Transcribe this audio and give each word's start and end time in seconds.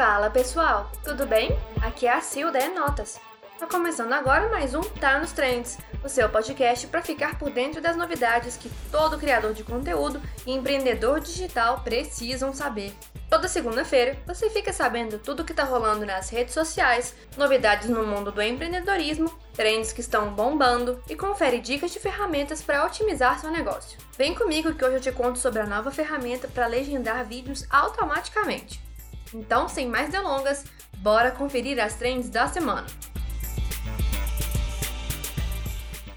Fala 0.00 0.30
pessoal, 0.30 0.90
tudo 1.04 1.26
bem? 1.26 1.50
Aqui 1.82 2.06
é 2.06 2.10
a 2.14 2.22
Sil 2.24 2.48
da 2.50 2.66
Notas. 2.70 3.20
Tá 3.58 3.66
começando 3.66 4.14
agora 4.14 4.48
mais 4.48 4.74
um 4.74 4.80
Tá 4.80 5.18
nos 5.18 5.32
Trends, 5.32 5.76
o 6.02 6.08
seu 6.08 6.26
podcast 6.26 6.86
para 6.86 7.02
ficar 7.02 7.38
por 7.38 7.50
dentro 7.50 7.82
das 7.82 7.98
novidades 7.98 8.56
que 8.56 8.70
todo 8.90 9.18
criador 9.18 9.52
de 9.52 9.62
conteúdo 9.62 10.18
e 10.46 10.52
empreendedor 10.52 11.20
digital 11.20 11.82
precisam 11.82 12.50
saber. 12.54 12.94
Toda 13.28 13.46
segunda-feira 13.46 14.16
você 14.26 14.48
fica 14.48 14.72
sabendo 14.72 15.18
tudo 15.18 15.44
que 15.44 15.52
tá 15.52 15.64
rolando 15.64 16.06
nas 16.06 16.30
redes 16.30 16.54
sociais, 16.54 17.14
novidades 17.36 17.90
no 17.90 18.06
mundo 18.06 18.32
do 18.32 18.40
empreendedorismo, 18.40 19.30
trends 19.52 19.92
que 19.92 20.00
estão 20.00 20.32
bombando 20.32 21.04
e 21.10 21.14
confere 21.14 21.60
dicas 21.60 21.90
de 21.90 22.00
ferramentas 22.00 22.62
para 22.62 22.86
otimizar 22.86 23.38
seu 23.38 23.50
negócio. 23.50 23.98
Vem 24.16 24.34
comigo 24.34 24.72
que 24.72 24.82
hoje 24.82 24.96
eu 24.96 25.00
te 25.02 25.12
conto 25.12 25.38
sobre 25.38 25.60
a 25.60 25.66
nova 25.66 25.90
ferramenta 25.90 26.48
para 26.48 26.66
legendar 26.66 27.22
vídeos 27.26 27.66
automaticamente. 27.68 28.88
Então, 29.32 29.68
sem 29.68 29.88
mais 29.88 30.10
delongas, 30.10 30.64
bora 30.98 31.30
conferir 31.30 31.82
as 31.82 31.94
trends 31.94 32.28
da 32.28 32.48
semana. 32.48 32.86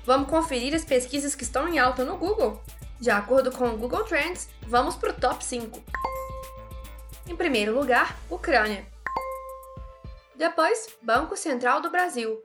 Vamos 0.06 0.30
conferir 0.30 0.74
as 0.74 0.84
pesquisas 0.84 1.34
que 1.34 1.44
estão 1.44 1.68
em 1.68 1.80
alta 1.80 2.04
no 2.04 2.18
Google? 2.18 2.62
De 3.00 3.10
acordo 3.10 3.52
com 3.52 3.70
o 3.70 3.78
Google 3.78 4.04
Trends, 4.04 4.50
vamos 4.68 4.96
para 4.96 5.12
o 5.12 5.14
top 5.14 5.44
5. 5.44 5.82
Em 7.28 7.36
primeiro 7.36 7.74
lugar, 7.74 8.18
Ucrânia. 8.30 8.86
Depois, 10.36 10.90
Banco 11.02 11.38
Central 11.38 11.82
do 11.82 11.90
Brasil. 11.90 12.42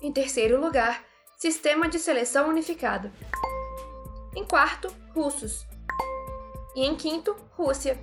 Em 0.00 0.12
terceiro 0.12 0.60
lugar, 0.60 1.04
Sistema 1.36 1.88
de 1.88 1.98
Seleção 1.98 2.48
Unificado. 2.48 3.12
Em 4.34 4.44
quarto, 4.44 4.88
Russos. 5.14 5.66
E 6.74 6.84
em 6.84 6.96
quinto, 6.96 7.36
Rússia. 7.52 7.98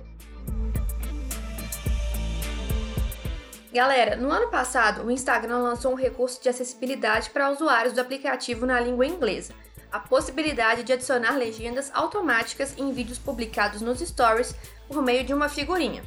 Galera, 3.74 4.14
no 4.14 4.30
ano 4.30 4.46
passado, 4.50 5.04
o 5.04 5.10
Instagram 5.10 5.58
lançou 5.58 5.90
um 5.90 5.96
recurso 5.96 6.40
de 6.40 6.48
acessibilidade 6.48 7.30
para 7.30 7.50
usuários 7.50 7.92
do 7.92 8.00
aplicativo 8.00 8.64
na 8.64 8.78
língua 8.78 9.04
inglesa. 9.04 9.52
A 9.90 9.98
possibilidade 9.98 10.84
de 10.84 10.92
adicionar 10.92 11.36
legendas 11.36 11.90
automáticas 11.92 12.72
em 12.78 12.92
vídeos 12.92 13.18
publicados 13.18 13.80
nos 13.80 13.98
stories 13.98 14.54
por 14.86 15.02
meio 15.02 15.24
de 15.24 15.34
uma 15.34 15.48
figurinha. 15.48 16.04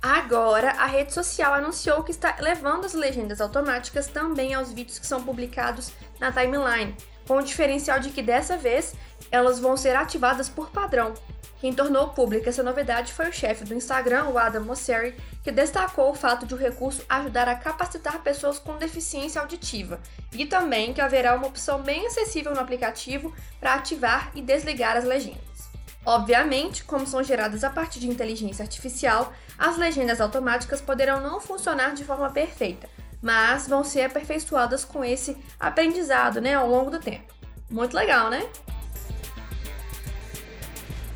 Agora, 0.00 0.70
a 0.70 0.86
rede 0.86 1.12
social 1.12 1.52
anunciou 1.52 2.02
que 2.02 2.10
está 2.10 2.36
levando 2.40 2.86
as 2.86 2.94
legendas 2.94 3.42
automáticas 3.42 4.06
também 4.06 4.54
aos 4.54 4.72
vídeos 4.72 4.98
que 4.98 5.06
são 5.06 5.22
publicados 5.22 5.92
na 6.18 6.32
timeline, 6.32 6.96
com 7.30 7.36
o 7.36 7.42
diferencial 7.44 8.00
de 8.00 8.10
que 8.10 8.22
dessa 8.22 8.56
vez 8.56 8.92
elas 9.30 9.60
vão 9.60 9.76
ser 9.76 9.94
ativadas 9.94 10.48
por 10.48 10.68
padrão, 10.70 11.14
quem 11.60 11.72
tornou 11.72 12.08
pública 12.08 12.50
essa 12.50 12.60
novidade 12.60 13.12
foi 13.12 13.28
o 13.28 13.32
chefe 13.32 13.62
do 13.62 13.72
Instagram, 13.72 14.24
o 14.24 14.36
Adam 14.36 14.64
Mosseri, 14.64 15.14
que 15.40 15.52
destacou 15.52 16.10
o 16.10 16.14
fato 16.14 16.44
de 16.44 16.54
o 16.54 16.56
recurso 16.56 17.04
ajudar 17.08 17.46
a 17.46 17.54
capacitar 17.54 18.20
pessoas 18.24 18.58
com 18.58 18.76
deficiência 18.78 19.40
auditiva 19.40 20.00
e 20.32 20.44
também 20.44 20.92
que 20.92 21.00
haverá 21.00 21.36
uma 21.36 21.46
opção 21.46 21.80
bem 21.80 22.04
acessível 22.04 22.52
no 22.52 22.58
aplicativo 22.58 23.32
para 23.60 23.74
ativar 23.74 24.32
e 24.34 24.42
desligar 24.42 24.96
as 24.96 25.04
legendas. 25.04 25.70
Obviamente, 26.04 26.82
como 26.82 27.06
são 27.06 27.22
geradas 27.22 27.62
a 27.62 27.70
partir 27.70 28.00
de 28.00 28.08
inteligência 28.08 28.64
artificial, 28.64 29.32
as 29.56 29.78
legendas 29.78 30.20
automáticas 30.20 30.80
poderão 30.80 31.20
não 31.20 31.40
funcionar 31.40 31.94
de 31.94 32.04
forma 32.04 32.28
perfeita, 32.30 32.88
mas 33.22 33.68
vão 33.68 33.84
ser 33.84 34.02
aperfeiçoadas 34.02 34.84
com 34.84 35.04
esse 35.04 35.36
aprendizado 35.58 36.40
né, 36.40 36.54
ao 36.54 36.68
longo 36.68 36.90
do 36.90 36.98
tempo. 36.98 37.32
Muito 37.70 37.94
legal, 37.94 38.30
né? 38.30 38.48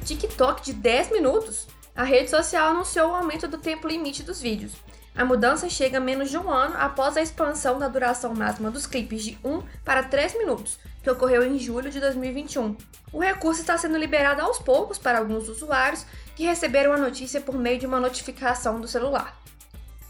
TikTok 0.04 0.62
de 0.62 0.74
10 0.74 1.12
minutos, 1.12 1.66
a 1.96 2.04
rede 2.04 2.28
social 2.28 2.70
anunciou 2.70 3.10
o 3.10 3.14
aumento 3.14 3.48
do 3.48 3.56
tempo 3.56 3.88
limite 3.88 4.22
dos 4.22 4.40
vídeos. 4.40 4.72
A 5.16 5.24
mudança 5.24 5.68
chega 5.70 6.00
menos 6.00 6.28
de 6.28 6.36
um 6.36 6.50
ano 6.50 6.74
após 6.76 7.16
a 7.16 7.22
expansão 7.22 7.78
da 7.78 7.86
duração 7.86 8.34
máxima 8.34 8.70
dos 8.70 8.84
clipes 8.84 9.22
de 9.22 9.38
1 9.44 9.62
para 9.84 10.02
3 10.02 10.36
minutos, 10.36 10.78
que 11.02 11.10
ocorreu 11.10 11.44
em 11.44 11.58
julho 11.58 11.88
de 11.88 12.00
2021. 12.00 12.76
O 13.12 13.20
recurso 13.20 13.60
está 13.60 13.78
sendo 13.78 13.96
liberado 13.96 14.42
aos 14.42 14.58
poucos 14.58 14.98
para 14.98 15.18
alguns 15.18 15.48
usuários 15.48 16.04
que 16.34 16.44
receberam 16.44 16.92
a 16.92 16.98
notícia 16.98 17.40
por 17.40 17.54
meio 17.54 17.78
de 17.78 17.86
uma 17.86 18.00
notificação 18.00 18.80
do 18.80 18.88
celular. 18.88 19.38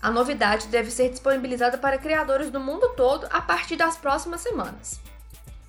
A 0.04 0.10
novidade 0.10 0.68
deve 0.68 0.90
ser 0.90 1.08
disponibilizada 1.08 1.78
para 1.78 1.96
criadores 1.96 2.50
do 2.50 2.60
mundo 2.60 2.90
todo 2.90 3.26
a 3.30 3.40
partir 3.40 3.74
das 3.74 3.96
próximas 3.96 4.42
semanas. 4.42 5.00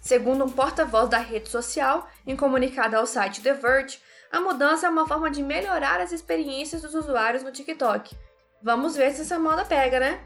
Segundo 0.01 0.43
um 0.43 0.49
porta-voz 0.49 1.07
da 1.07 1.19
rede 1.19 1.47
social, 1.47 2.05
em 2.27 2.35
comunicado 2.35 2.97
ao 2.97 3.05
site 3.05 3.41
The 3.41 3.53
Verge, 3.53 3.97
a 4.29 4.41
mudança 4.41 4.87
é 4.87 4.89
uma 4.89 5.07
forma 5.07 5.31
de 5.31 5.41
melhorar 5.41 6.01
as 6.01 6.11
experiências 6.11 6.81
dos 6.81 6.93
usuários 6.93 7.43
no 7.43 7.51
TikTok. 7.53 8.13
Vamos 8.61 8.97
ver 8.97 9.13
se 9.13 9.21
essa 9.21 9.39
moda 9.39 9.63
pega, 9.63 10.01
né? 10.01 10.21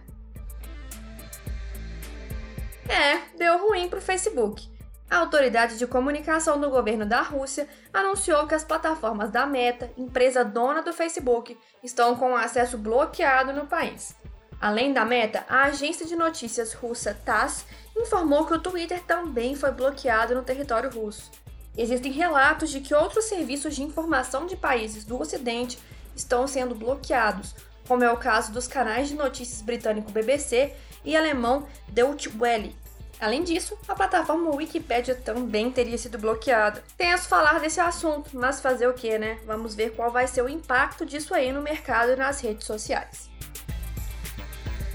É, 2.90 3.38
deu 3.38 3.60
ruim 3.60 3.90
para 3.90 4.00
o 4.00 4.02
Facebook. 4.02 4.68
A 5.10 5.18
autoridade 5.18 5.80
de 5.80 5.88
comunicação 5.88 6.62
do 6.62 6.70
governo 6.70 7.04
da 7.04 7.22
Rússia 7.24 7.68
anunciou 7.92 8.46
que 8.46 8.54
as 8.54 8.64
plataformas 8.64 9.32
da 9.32 9.44
Meta, 9.44 9.92
empresa 9.98 10.46
dona 10.46 10.84
do 10.84 10.94
Facebook, 10.94 11.58
estão 11.84 12.16
com 12.16 12.36
acesso 12.36 12.78
bloqueado 12.78 13.52
no 13.52 13.66
país. 13.66 14.16
Além 14.62 14.94
da 14.94 15.04
Meta, 15.04 15.44
a 15.50 15.64
agência 15.64 16.06
de 16.06 16.16
notícias 16.16 16.74
russa 16.74 17.18
TASS 17.26 17.66
informou 17.98 18.46
que 18.46 18.54
o 18.54 18.60
Twitter 18.60 19.02
também 19.04 19.56
foi 19.56 19.72
bloqueado 19.72 20.36
no 20.36 20.44
território 20.44 20.92
russo. 20.92 21.32
Existem 21.76 22.12
relatos 22.12 22.70
de 22.70 22.80
que 22.80 22.94
outros 22.94 23.26
serviços 23.26 23.76
de 23.76 23.82
informação 23.82 24.46
de 24.46 24.56
países 24.56 25.06
do 25.06 25.20
Ocidente 25.20 25.80
estão 26.16 26.46
sendo 26.46 26.76
bloqueados, 26.76 27.56
como 27.88 28.04
é 28.04 28.12
o 28.12 28.18
caso 28.18 28.52
dos 28.52 28.68
canais 28.68 29.08
de 29.08 29.16
notícias 29.16 29.62
britânico 29.64 30.12
BBC 30.12 30.76
e 31.04 31.18
alemão 31.18 31.68
Deutsche 31.88 32.32
Welle. 32.38 32.76
Além 33.20 33.44
disso, 33.44 33.78
a 33.88 33.94
plataforma 33.94 34.56
Wikipedia 34.56 35.14
também 35.14 35.70
teria 35.70 35.98
sido 35.98 36.18
bloqueada. 36.18 36.84
Tenso 36.98 37.28
falar 37.28 37.60
desse 37.60 37.80
assunto, 37.80 38.30
mas 38.34 38.62
fazer 38.62 38.88
o 38.88 38.94
que, 38.94 39.18
né? 39.18 39.40
Vamos 39.46 39.76
ver 39.76 39.94
qual 39.94 40.10
vai 40.10 40.26
ser 40.26 40.42
o 40.42 40.50
impacto 40.50 41.06
disso 41.06 41.34
aí 41.34 41.52
no 41.52 41.62
mercado 41.62 42.14
e 42.14 42.16
nas 42.16 42.40
redes 42.40 42.66
sociais. 42.66 43.30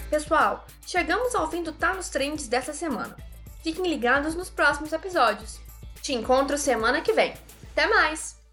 Pessoal, 0.09 0.65
chegamos 0.87 1.35
ao 1.35 1.51
fim 1.51 1.63
do 1.63 1.73
Tá 1.73 1.93
nos 1.93 2.09
Trends 2.09 2.49
dessa 2.49 2.73
semana. 2.73 3.17
Fiquem 3.63 3.87
ligados 3.87 4.35
nos 4.35 4.49
próximos 4.49 4.93
episódios. 4.93 5.61
Te 6.01 6.15
encontro 6.15 6.57
semana 6.57 7.01
que 7.01 7.13
vem. 7.13 7.35
Até 7.73 7.87
mais! 7.87 8.44